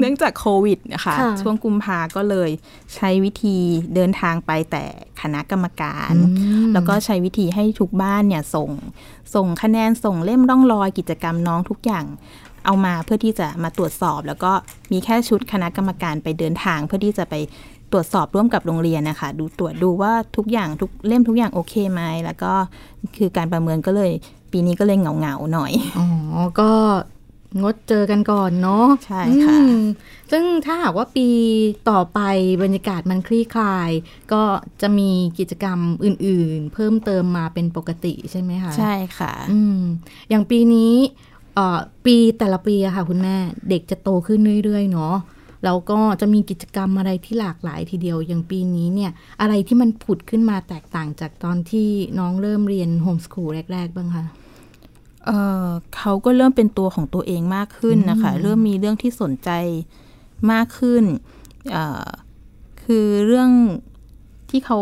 [0.00, 2.50] เนื่องจากโควิดนะคะค่ะช่วงกุมภาก็เลย
[2.94, 3.58] ใช้วิธี
[3.94, 4.84] เดินทางไปแต่
[5.20, 8.70] คณะกรรมการอืมแล้วก็ใช้วิธีให้ทุกบ้านเนี่ยส่ง
[9.34, 12.04] ส่งคะแนนส่งเล่มร่องรอยกิจกรรมน้องทุกอย่าง
[12.66, 14.52] เอามาเพื่อที่จะมาตรวจสอบ แล้วก็
[14.92, 17.34] มีแค่ชุดคณะกรรมการไปเดินทาง เพื่อที่จะไป
[17.92, 22.52] ตรวจสอบร่วมกับโรงเรียนนะคะ ดูตรวจดูว่าทุกอย่างทุกเล่มทุกอย่างโอเคไหมแล้วก็
[23.16, 24.12] คือการประเมินก็เลย
[24.52, 26.06] ปีนี้ก็เลยเหงาๆหน่อย อ๋อ
[26.60, 26.70] ก็
[27.62, 29.78] งดเจอกันก่อนเนาะ ใช่ค่ะอืม
[30.30, 31.28] ซึ่งถ้าหากว่าปี
[31.90, 32.20] ต่อไป
[32.62, 33.90] บรรยากาศมันคลี่คลาย
[34.32, 34.42] ก็
[34.80, 39.80] จะมีกิจกรรมอื่น ๆ เพิ่มเติมมาเป็นปกติใช่ไหมคะ ใช่ค่ะ อืม
[40.28, 40.94] อย่างปีนี้
[41.54, 43.36] เอ่อปีแต่ละปีอะค่ะ คุณแม่
[43.70, 45.14] เด็กจะโตขึ้นเรื่อย ๆ เนาะ
[45.64, 54.24] แล้วก็จะมีกิจกรรมอะไรที่หลากหลายทีเดียวอย่างปีนี้เนี่ย อะไรที่มันผุดขึ้นมาแตกต่างจากตอนที่น้องเริ่มเรียนโฮมสคูลแรก ๆ บ้างคะ
[55.26, 55.30] เอ
[55.64, 55.66] อ
[55.96, 59.50] เขาก็เริ่มเป็นตัวของตัวเองมากขึ้นนะคะ เริ่มมีเรื่องที่สนใจ
[60.52, 61.04] มากขึ้น
[61.70, 62.06] เอ่อ
[62.84, 63.50] คือเรื่อง
[64.50, 64.78] ที่เขา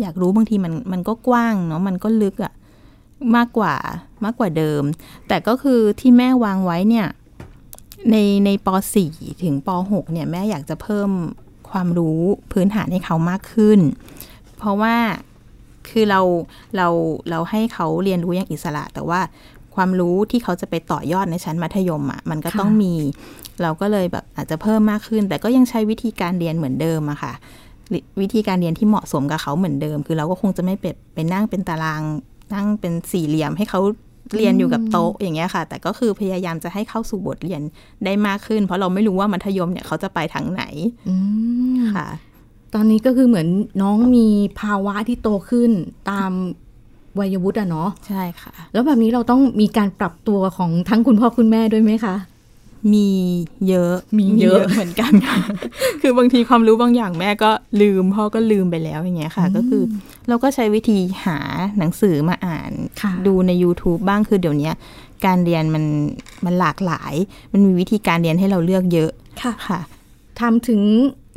[0.00, 2.52] อยากรู้บางทีมันมันก็กว้างเนาะมันก็ลึกอะ
[3.36, 3.74] มากกว่า
[4.24, 4.82] มากกว่าเดิม
[5.28, 7.06] แต่ก็คือที่แม่วางไว้เนี่ย
[8.10, 8.68] ในในป
[9.04, 11.10] .4 ถึงป .6 เนี่ยแม่อยากจะเพิ่ม
[11.70, 12.20] ความรู้
[12.52, 13.80] พื้นฐานให้เขามากขึ้น
[14.58, 14.96] เพราะว่า
[15.88, 16.20] คือเรา
[16.76, 16.88] เรา
[17.30, 19.20] เราให้เขาเรียนรู้อย่างอิสระ แต่ว่า
[19.74, 22.94] ความรู้ที่เขาจะไปต่อยอดในชั้นมัธยมอะ่ะมันก็ค่ะต้องมี
[23.62, 27.32] เราก็เลยแบบอาจจะเพิ่มมากขึ้น แต่ก็ยังใช้วิธีการเรียนเหมือนเดิมอะค่ะ
[27.92, 32.02] วิวิธีการเรียนที่เหมาะสมกับเขาเหมือนเดิม คือเราก็คงจะไม่เป็ดไปนั่งเป็นตาราง
[32.54, 33.80] นั่งเป็นสี่เหลี่ยมให้เขา
[34.36, 37.60] เรียนอยู่กับโต๊ะอย่างเงี้ยค่ะ แต่ก็คือพยายามจะให้เข้าสู่บทเรียน
[38.04, 40.64] ได้มากขึ้น เพราะเราไม่รู้ว่ามัธยมเนี่ยเขาจะไปทางไหน
[41.08, 41.14] อื
[41.74, 42.08] มค่ะ
[42.74, 43.48] ตอนนี้ก็คือเหมือน
[43.82, 44.28] น้องมี
[44.60, 45.70] ภาวะที่โตขึ้น
[46.10, 46.32] ตาม
[47.18, 52.14] วัยวุฒิอะเนาะใช่ค่ะ แล้วแบบนี้เราต้องมีการปรับตัวของทั้งคุณพ่อคุณแม่ด้วยไหมคะ
[52.92, 53.08] มี
[53.68, 55.38] เยอะมีเยอะเหมือนกันค่ะ
[56.02, 57.50] คือบางทีความรู้บางอย่างแม่ก็
[57.82, 59.82] ลืมพ่อก็ลืมไปแล้วอย่างเงี้ยค่ะ ก็คือ
[60.28, 61.38] เราก็ใช้วิธีหา
[61.78, 64.70] หนังสือมาอ่านค่ะดูใน YouTube บ้างคือเดี๋ยวนี้
[65.26, 65.84] การเรียนมัน
[66.44, 67.14] มันหลากหลาย
[67.52, 69.10] มันมีวิธีการเรียนให้เราเลือกเยอะ
[69.42, 69.80] ค่ะค่ะ
[70.40, 70.82] ทำถึง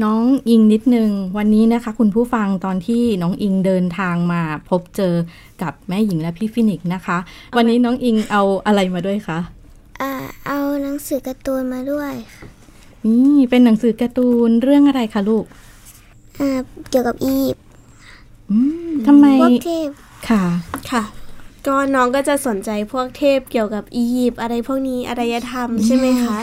[0.04, 5.14] น้องอิงนิดนึง วันนี้นะคะ คุณผู้ฟังตอนที่น้องอิงเดินทางมาพบเจอ
[5.62, 7.18] กับแม่หญิงและพี่ฟินิกส์นะคะ
[7.58, 9.40] วันนี้น้องอิงเอาอะไรมาด้วยคะ
[10.02, 10.12] อ่า
[10.48, 12.46] เอา หนังสือการ์ตูนมาด้วยค่ะ
[13.06, 15.46] นี่เป็นหนังสือการ์ตูนเรื่องอะไรคะลูก
[16.40, 16.50] อ่า
[16.90, 17.66] เกี่ยวกับอียิปต์
[18.52, 18.58] อื
[18.90, 19.90] มทำไมพวกเทพ
[20.30, 20.44] ค่ะ
[20.92, 21.04] ค่ะ
[21.68, 26.40] ก็น้องก็จะสนใจพวกเทพเกี่ยวกับอียิปต์อะไรพวกนี้อารยธรรมใช่ไหมคะ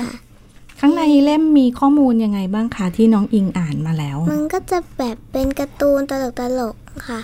[0.81, 7.21] ข้างในเล่มมีข้อมูลยังไงบ้างคะที่น้องอิงอ่านมาแล้ว มันก็จะแบบเป็นการ์ตูนตลกตลกๆค่ะ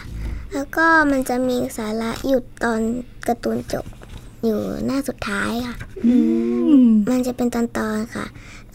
[0.55, 2.81] แล้วก็มันจะมีสาระอยู่ตอน
[3.29, 3.85] การ์ตูนจบ
[4.44, 5.76] อยู่หน้าสุดท้ายค่ะ
[6.07, 6.14] อื
[6.80, 7.62] มมันจะเป็นตอ
[7.96, 8.26] นๆค่ะ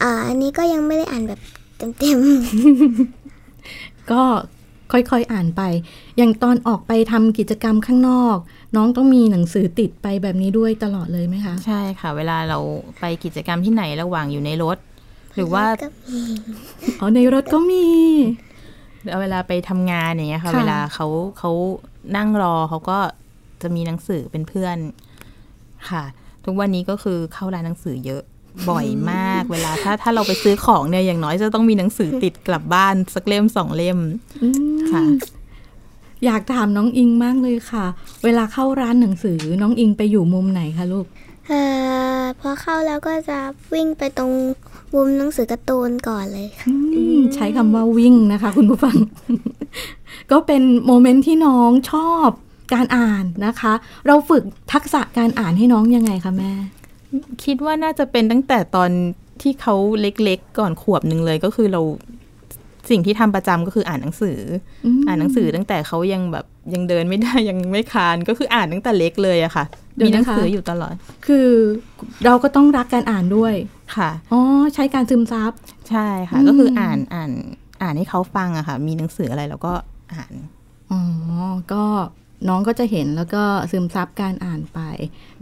[0.02, 1.40] อ่าอันนี้ก็ยังไม่ได้อ่านแบบ
[1.76, 2.18] เต็ม
[4.10, 4.22] ก็
[4.92, 5.62] ค่อยๆอ่านไป
[6.16, 8.36] อย่างตอนออกไปทำกิจกรรมข้างนอก
[8.76, 12.58] น้องต้องมีหนังสือติดไปแบบนี้ด้วยตลอดเลยไหมคะ ใช่ค่ะ เวลาเรา
[13.00, 14.78] ไปกิจกรรมที่ไหนระหว่างอยู่ในรถ
[15.34, 16.20] หรือๆว่าก็มี
[17.00, 17.86] อ๋อในรถก็มี
[19.20, 21.06] เวลาไปทำงานอย่างเงี้ยค่ะค่ะ เวลาเขา
[21.38, 21.50] เขา
[22.16, 22.98] นั่งรอเขาก็
[23.62, 24.76] จะมีหนังสือเป็นเพื่อน
[25.88, 26.04] ค่ะ
[26.44, 28.22] ทุกวันนี้ก็คือเข้าร้านหนังสือเยอะ
[28.70, 33.98] บ่อยมากเวลาถ้าถ้าเราไปซื้อของเนี่ยอย่างน้อยจะต้องมีหนังสือติดกลับบ้านสักเล่มสองเล่ม
[34.42, 35.02] อืมค่ะ
[36.24, 37.86] อยากถามน้องอิงมากเลยค่ะ
[38.24, 41.06] เวลาเข้าร้านหนังสือน้องอิงไปอยู่มุมไหนคะลูก
[41.48, 41.62] เอ่
[42.20, 43.38] อพอเข้าแล้วก็จะ
[43.72, 44.32] วิ่งไปตรง
[44.94, 48.96] มุมหนังสือการ์ตูนก่อนเลยค่ะอืมใช้คำว่าวิ่งนะคะ คุณผู้ฟัง
[50.30, 52.30] ก็เป็นโมเมนต์ที่น้องชอบ
[52.74, 53.72] การอ่านนะคะ
[54.06, 56.52] เราฝึกทักษะการอ่านให้น้องยังไงคะแม่
[57.44, 58.90] คิดว่าน่าจะเป็นตั้งแต่ตอน
[59.42, 61.82] ที่เขาเล็กๆ ก่อนขวบหนึ่งเลยก็คือเรา
[62.90, 64.38] สิ่งที่ทำประจำก็คืออ่านหนังสือ
[64.84, 69.64] อมอ่านหนังสือตั้งแต่เขายังแบบยังเดินไม่ได้ยังไม่คลานก็คืออ่านตั้งแต่เล็กเลยอะค่ะ
[69.96, 70.94] เดี๋ยวมีหนันะคะงสืออยู่ตลอด
[71.26, 71.48] คือ
[72.24, 73.54] เราก็ต้องรักการอ่านด้วย
[73.96, 74.40] ค่ะอ๋อ
[74.74, 75.52] ใช้การซึมซับ
[75.90, 77.30] ใช่ค่ะอืมก็คืออ่านอ่าน
[77.82, 79.72] อ่านให้เขาฟังอะค่ะ มีหนังสืออะไรเราก็
[80.14, 80.32] อ่าน
[80.90, 81.00] อ๋อ
[81.72, 81.84] ก็
[82.48, 84.80] น้องก็จะเห็นแล้วก็ซึมซับการอ่านไป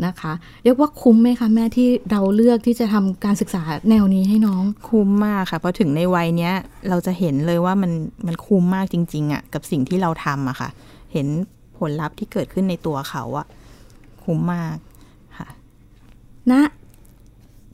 [0.06, 0.32] นะคะ
[0.64, 6.54] เรียกว่าคุ้มไหมคะแม่ที่เราเลือกที่จะทำการศึกษาแนวนี้ให้น้องคุ้มมากค่ะพอถึงในวัยเนี้ย
[6.88, 7.92] เราจะเห็นเลยว่ามัน
[8.26, 10.68] มันคุ้มมากจริงๆอะกับสิ่งที่เราทำอะค่ะ
[11.12, 11.26] เห็น
[11.78, 13.46] ผลลัพธ์ที่เกิดขึ้นในตัวเขาอะ
[14.24, 14.76] คุ้มมาก
[15.38, 15.48] ค่ะ
[16.50, 16.52] ณ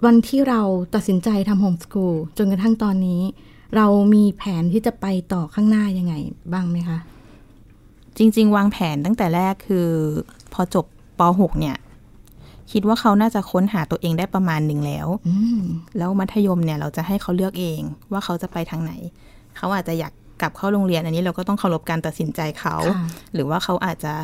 [0.04, 0.60] วันที่เรา
[0.94, 3.22] ตัดสินใจทำโฮมส o ูลจนกระทั่งตอนนี้
[3.76, 6.14] เรามีแผนที่จะไปต่อข้างหน้ายังไง
[6.52, 6.98] บ้างไหมคะ
[8.18, 9.88] จริง ๆ วางแผนตั้งแต่แรกคือ
[10.53, 10.87] พอจบ
[11.18, 11.77] ป .6 เนี่ย
[12.72, 15.61] คิดว่าเขาน่าจะค้นหาตัวเองได้ประมาณหนึ่งแล้วอืม
[15.98, 17.81] แล้วมัธยมเนี่ย เราจะให้เขาเลือกเอง
[18.12, 18.92] ว่าเขาจะไปทางไหน
[19.57, 24.14] เขาอาจจะอยากกลับเข้าโรงเรียนอันนี้เราก็ต้องเคารพการตัดสินใจเขาค่ะหรือว่าเขาอาจจะ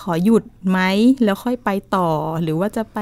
[0.00, 0.80] ขอหยุดไหม
[1.24, 2.10] แล้วค่อยไปต่อ
[2.42, 2.98] หรือว่าจะไป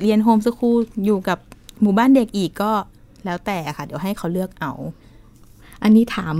[0.00, 1.38] เรียนโฮมสคูลอยู่กับ
[1.80, 2.72] หมู่บ้านเด็กอีกก็
[3.24, 4.72] แล้วแต่ค่ะ เดี๋ยวให้เขาเลือกเอา
[5.82, 6.34] อันนี้ถาม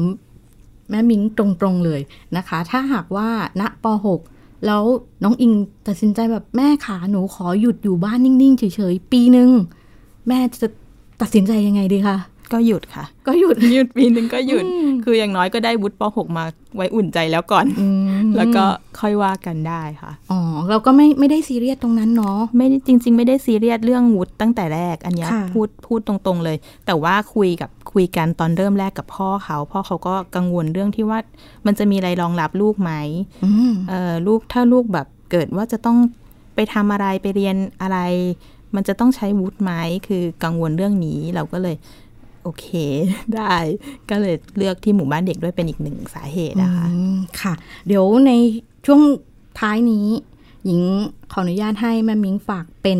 [0.91, 2.01] แม่มิ้งตรงๆเลย
[2.37, 3.29] นะคะ ถ้าหากว่า
[3.61, 3.87] ณป
[4.27, 4.85] .6 แล้ว
[5.23, 5.53] น้องอิง
[5.87, 9.51] ตัดสินใจแบบแม่ขาหนูขอหยุดอยู่บ้านนิ่งๆเฉยๆปีหนึ่ง
[10.29, 10.69] แม่จะ
[11.21, 12.17] ตัดสินใจยังไงดีคะ
[12.53, 16.45] ก็หยุดค่ะ ก็หยุดหยุดปีหนึ่งก็หยุดอืมคืออย่างน้อยก็ได้วุฒิป .6 มา
[16.77, 17.87] ไว้อุ่นใจแล้วก่อนอื
[18.25, 18.65] มแล้วก็
[19.01, 31.19] ค่อยว่ากันได้ค่ะ อ๋อ เราก็ไม่ไม่ได้ซีเรียสตรงนั้นเนาะ ไม่ได้จริง ๆ ไม่ได้ซีเรียสเรื่องวุฒิตั้งแต่แรก อันเนี้ยค่ะพูดพูดตรงๆเลย แต่ว่าคุยกับคุยกันตอนเริ่มแรกกับพ่อเขา พ่อเขาก็กังวลเรื่องที่ว่า
[31.67, 32.93] มันจะมีอะไรรองรับลูกไหม
[33.45, 35.99] อืมเออลูกถ้าลูกแบบเกิดว่าจะต้อง
[36.55, 37.99] ไปทำอะไรไปเรียนอะไร
[38.77, 39.73] มันจะต้องใช้วุฒิไหม
[40.09, 41.77] คือกังวลเรื่องนี้เราก็เลย
[42.43, 42.67] โอเค
[43.37, 43.55] ได้
[44.11, 47.55] ก็เลยเลือกที่หมู่บ้านเด็กด้วยเป็นอีกหนึ่งสาเหตุนะคะอืมค่ะ
[47.87, 48.33] เดี๋ยวใน
[48.87, 49.01] ช่วง
[49.61, 50.07] ท้ายนี้
[50.67, 50.81] หญิง
[51.33, 52.99] ขออนุญาตให้แม่มิ้งฝากเป็น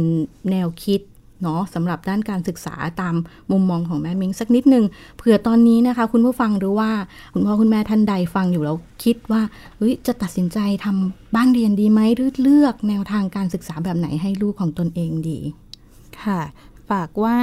[0.51, 1.01] แนวคิด
[1.43, 3.15] เนาะสำหรับด้านการศึกษาตาม
[3.51, 4.85] มุมมองของแม่มิ้งสักนิดนึง
[5.17, 6.91] เผื่อตอนนี้นะคะ คุณผู้ฟังหรือว่า
[7.35, 9.43] คุณพ่อคุณแม่ท่านใดฟังอยู่แล้วคิดว่า
[9.77, 15.39] เฮ้ยจะตัดสินใจทำบ้านเรียนดีไหมหรือเลือกแนวทางการศึกษาแบบไหนให้ลูกของตนเองดี
[16.23, 16.41] ค่ะ
[16.91, 17.39] ฝากว่า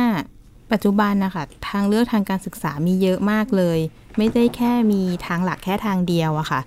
[0.71, 3.79] ปัจจุบันนะคะทางเลือกทางการศึกษามีเยอะมากเลย
[4.17, 6.61] ไม่ได้แค่มีทางหลักแค่ทางเดียวอะค่ะ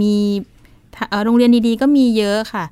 [0.00, 0.14] มี
[1.24, 2.64] โรงเรียนดีๆ ก็มีเยอะค่ะ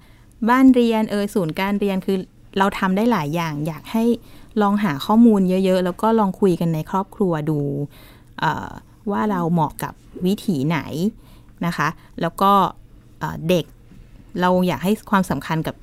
[0.48, 2.18] บ้านเรียนเอยศูนย์การเรียนคือ
[2.58, 4.04] เราทำได้หลายอย่าง อยากให้
[4.62, 7.60] ลองหาข้อมูลเยอะๆ แล้วก็ลองคุยกันในครอบครัวดู
[9.10, 9.94] ว่าเราเหมาะกับ
[10.26, 10.78] วิถีไหน
[11.66, 11.88] นะคะ
[12.20, 12.52] แล้วก็
[13.18, 13.64] เอ่อเด็ก
[14.40, 15.76] เราอยากให้ความสำคัญกับ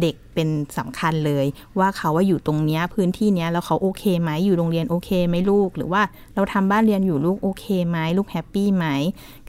[0.00, 0.48] เด็กเป็น
[0.78, 1.46] สำคัญเลย
[1.78, 6.02] ว่าเขาว่าอยู่ตรงเนี้ยพื้นที่เนี้ยแล้วเขาโอเคไหมอยู่โรงเรียนโอเคไหมลูก หรือว่า
[6.34, 8.86] เราทำบ้านเรียนอยู่ลูกโอเคไหมลูกแฮปปี้ไหม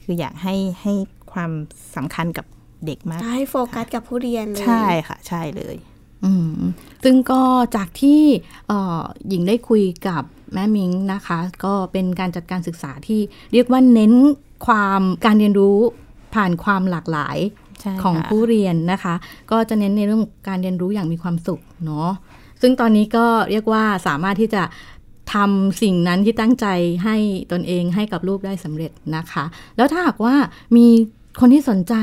[0.01, 0.93] คืออยากให้ให้
[1.31, 1.51] ความ
[1.95, 2.45] สำคัญกับ
[2.85, 5.75] เด็กมากจะให้โฟกัสกับผู้เรียนเลยใช่ค่ะ ใช่เลย
[6.23, 6.59] อืม
[7.03, 7.41] ซึ่งก็
[7.75, 8.21] จากที่
[8.67, 10.23] เอ่อหญิงได้คุยกับ
[10.53, 13.21] แม่มิงนะคะ ก็เป็นการจัดการศึกษาที่
[13.53, 14.13] เรียกว่าเน้น
[14.65, 15.79] ความการเรียนรู้
[16.33, 17.37] ผ่านความหลากหลาย
[17.70, 17.70] ใช่
[18.03, 19.13] ของค่ะผู้เรียนนะคะ
[19.51, 22.09] ก็จะเน้นในเรื่องการเรียนรู้อย่างมีความสุขเนาะ
[22.61, 24.63] ซึ่งตอนนี้ก็เรียกว่าสามารถที่จะ
[25.33, 26.67] ทำสิ่งนั้นที่ตั้งใจ
[27.03, 27.15] ให้
[27.51, 29.45] ตนเองให้กับลูกได้สำเร็จนะคะ
[29.77, 30.35] แล้วถ้าหากว่า
[30.75, 30.87] มี
[31.39, 31.95] คนที่สนใจ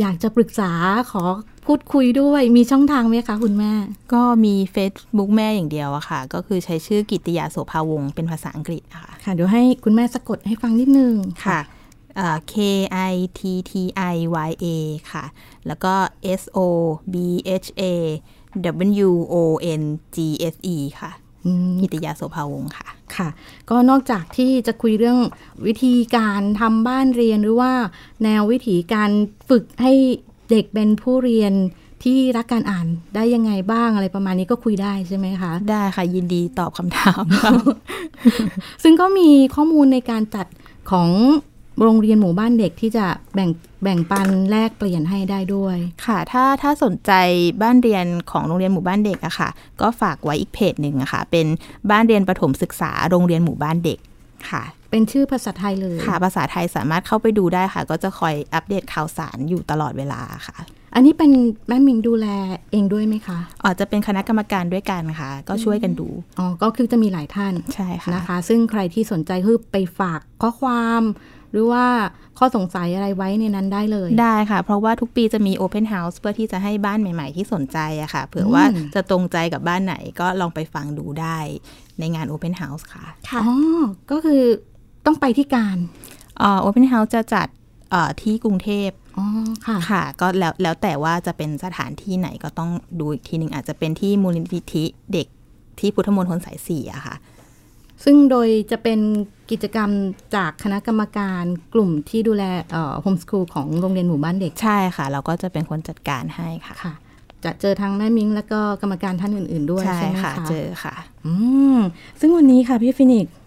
[0.00, 0.70] อยากจะปรึกษา
[1.10, 1.22] ขอ
[1.66, 3.72] พูดคุยด้วยมีช่องทางไหมคะคุณแม่
[4.14, 11.73] ก็มี Facebook แม่อย่างเดียวอะค่ะ ก็คือใช้ชื่อกิตติยาโสภาวงศ์เป็นภาษาอังกฤษอะค่ะค่ะ เดี๋ยวให้คุณแม่สะกดให้ฟังนิดนึงค่ะเอ่อ
[12.52, 12.54] K
[13.12, 13.72] I T T
[14.14, 14.16] I
[14.48, 14.66] Y A
[15.12, 15.24] ค่ะ
[15.66, 15.94] แล้วก็
[16.40, 16.58] S O
[17.12, 17.14] B
[17.64, 17.82] H A
[19.06, 19.34] W O
[19.80, 19.82] N
[20.14, 20.18] G
[20.54, 21.10] S E ค่ะ
[21.44, 23.28] อืมกิติยาโสภาวงศ์ค่ะ ค่ะ
[23.70, 25.18] ก็นอกจากที่จะคุยเรื่อง
[25.66, 27.72] วิธีการทำบ้านเรียนหรือว่า
[28.24, 29.10] แนววิธีการ
[29.48, 29.92] ฝึกให้
[30.50, 31.52] เด็กเป็นผู้เรียน
[32.04, 37.52] ที่รักการอ่านได้ยังไงบ้างอะไรประมาณนี้ก็คุยได้ใช่ไหมคะ ได้ค่ะยินดีตอบคำถามค่ะ
[38.82, 40.46] ซึ่งก็มีข้อมูลในการจัด
[40.90, 41.10] ของ
[41.82, 43.50] โรงเรียนหมู่บ้านเด็กที่จะแบ่ง
[43.82, 47.12] แบ่งปันแลกเปลี่ยนให้ได้ด้วย ค่ะ ถ้าถ้าสนใจ
[47.62, 49.48] บ้านเรียนของโรงเรียนหมู่บ้านเด็กอะค่ะ
[49.80, 51.46] ก็ฝากไว้อีกเพจหนึ่งอะค่ะ เป็น
[51.90, 53.98] บ้านเรียนประถมศึกษาโรงเรียนหมู่บ้านเด็ก
[54.50, 60.56] ค่ะ เป็นชื่อภาษาไทยเลยค่ะ ภาษาไทยสามารถเข้าไปดูได้ค่ะ ก็จะคอยอัปเดตข่าวสารอยู่ตลอดเวลาค่ะ
[60.94, 61.30] อันนี้เป็น
[61.68, 62.26] แม่มิงดูแล
[62.72, 66.08] เองด้วยไหมคะอาจจะเป็นคณะกรรมการด้วยกันค่ะ ก็ช่วยกันดู
[66.38, 71.02] อ๋อ ก็คือจะมีหลายท่าน ใช่ค่ะนะคะ ซึ่งใครที่สนใจคือไปฝากข้อความ
[71.54, 71.86] หรือว่า
[72.38, 81.38] ข้อสงสัยอะไรไว้ในนั้นได้เลย ได้ค่ะ เพราะว่าทุกปีจะมี Open House เพื่อที่จะให้บ้านใหม่ ๆ ที่สนใจอะค่ะ เผื่อว่าอืมจะตรงใจกับบ้านไหนก็ลองไปฟังดูได้
[81.98, 83.54] ในงาน Open House ค่ะค่ะอ๋อ
[84.10, 84.42] ก็คือ
[85.06, 85.76] ต้องไปที่การ
[86.38, 87.48] เอ่อ Open House จะจัด
[87.90, 89.26] เอ่อที่กรุงเทพอ๋อ
[89.66, 95.26] ค่ะค่ะ ก็แล้วแล้วแต่ว่าจะเป็นสถานที่ไหนก็ต้องดูอีกทีหนึ่งอาจจะเป็นที่มูลนิธิเด็ก
[95.80, 97.14] ที่พุทธมณฑลสายสี่อะค่ะ
[98.04, 99.00] ซึ่งโดยจะเป็น
[99.50, 99.90] กิจกรรม
[100.36, 101.42] จากคณะกรรมการ
[101.74, 102.44] กลุ่มที่ดูแล
[103.02, 106.94] โฮมส o ูลของโรงเรียนหมู่บ้านเด็ก ใช่ค่ะ เราก็จะเป็นคนจัดการให้ค่ะค่ะ
[107.44, 110.94] จะเจอทั้งแม่มิ้งแล้วก็กรรมการท่านอื่น ๆ ด้วยใช่ใช่ไหมค่ะคะเจอค่ะ
[111.26, 111.32] อื
[111.76, 111.78] ม
[112.20, 113.43] ซึ่งวันนี้ค่ะพี่ฟินิกซ์ค่ะ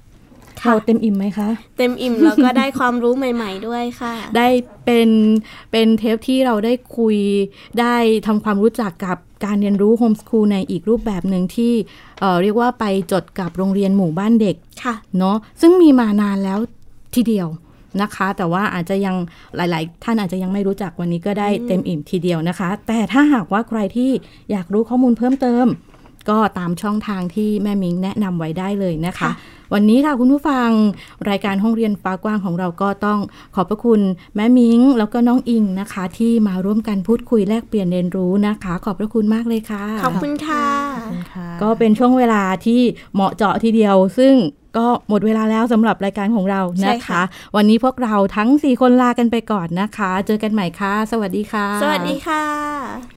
[0.66, 4.48] เราเต็มอิ่มไหมคะ เต็มอิ่มแล้วก็ได้ความรู้ใหม่ ๆ ด้วยค่ะ ได้
[4.86, 5.10] เป็น
[5.72, 7.18] เป็นเทปที่เราได้คุย
[7.80, 7.96] ได้
[8.28, 11.74] ทำความรู้จักกับการเรียนรู้โฮมส o ูลในอีกรูปแบบหนึ่งที่
[12.20, 16.60] เอ่อเรียกว่าไปจดกับโรงเรียนหมู่บ้านเด็กค่ะเนาะซึ่งมีมานานแล้ว
[17.16, 17.50] ทีเดียว
[18.02, 19.16] นะคะ แต่ว่าอาจจะยัง
[19.56, 24.12] หลาย ๆ ท่านอาจจะยังไม่รู้จักวันนี้ก็ได้เต็มอิ่มทีเดียวนะคะ แต่ถ้าหากว่าใครที่
[24.52, 25.66] อยากรู้ข้อมูลเพิ่มเติม
[26.30, 29.34] ก็ตามช่องทางที่แม่มิงแนะนำไว้ได้เลยนะคะค่ะ
[29.74, 30.70] วันนี้ค่ะคุณผู้ฟัง
[31.30, 33.20] รายการห้องเรียนฟ้ากว้างของเราก็ต้อง
[33.56, 34.02] ขอบพระคุณ
[34.36, 40.66] แม่มิงแล้วก็น้องอิงนะคะ ที่มาร่วมกันพูดคุยแลกเปลี่ยนเรียนรู้นะคะ ขอบพระคุณมากเลยค่ะ ขอบคุณค่ะ
[41.62, 42.82] ก็เป็นช่วงเวลาที่
[43.14, 44.34] เหมาะเจาะทีเดียว ซึ่ง
[44.78, 47.22] ก็หมดเวลาแล้วสำหรับรายการของเราใช่นะคะค่ะ
[47.56, 53.17] วันนี้พวกเราทั้ง 4 คนลากันไปก่อนนะคะ เจอกันใหม่ค่ะ สวัสดีค่ะ สวัสดีค่ะ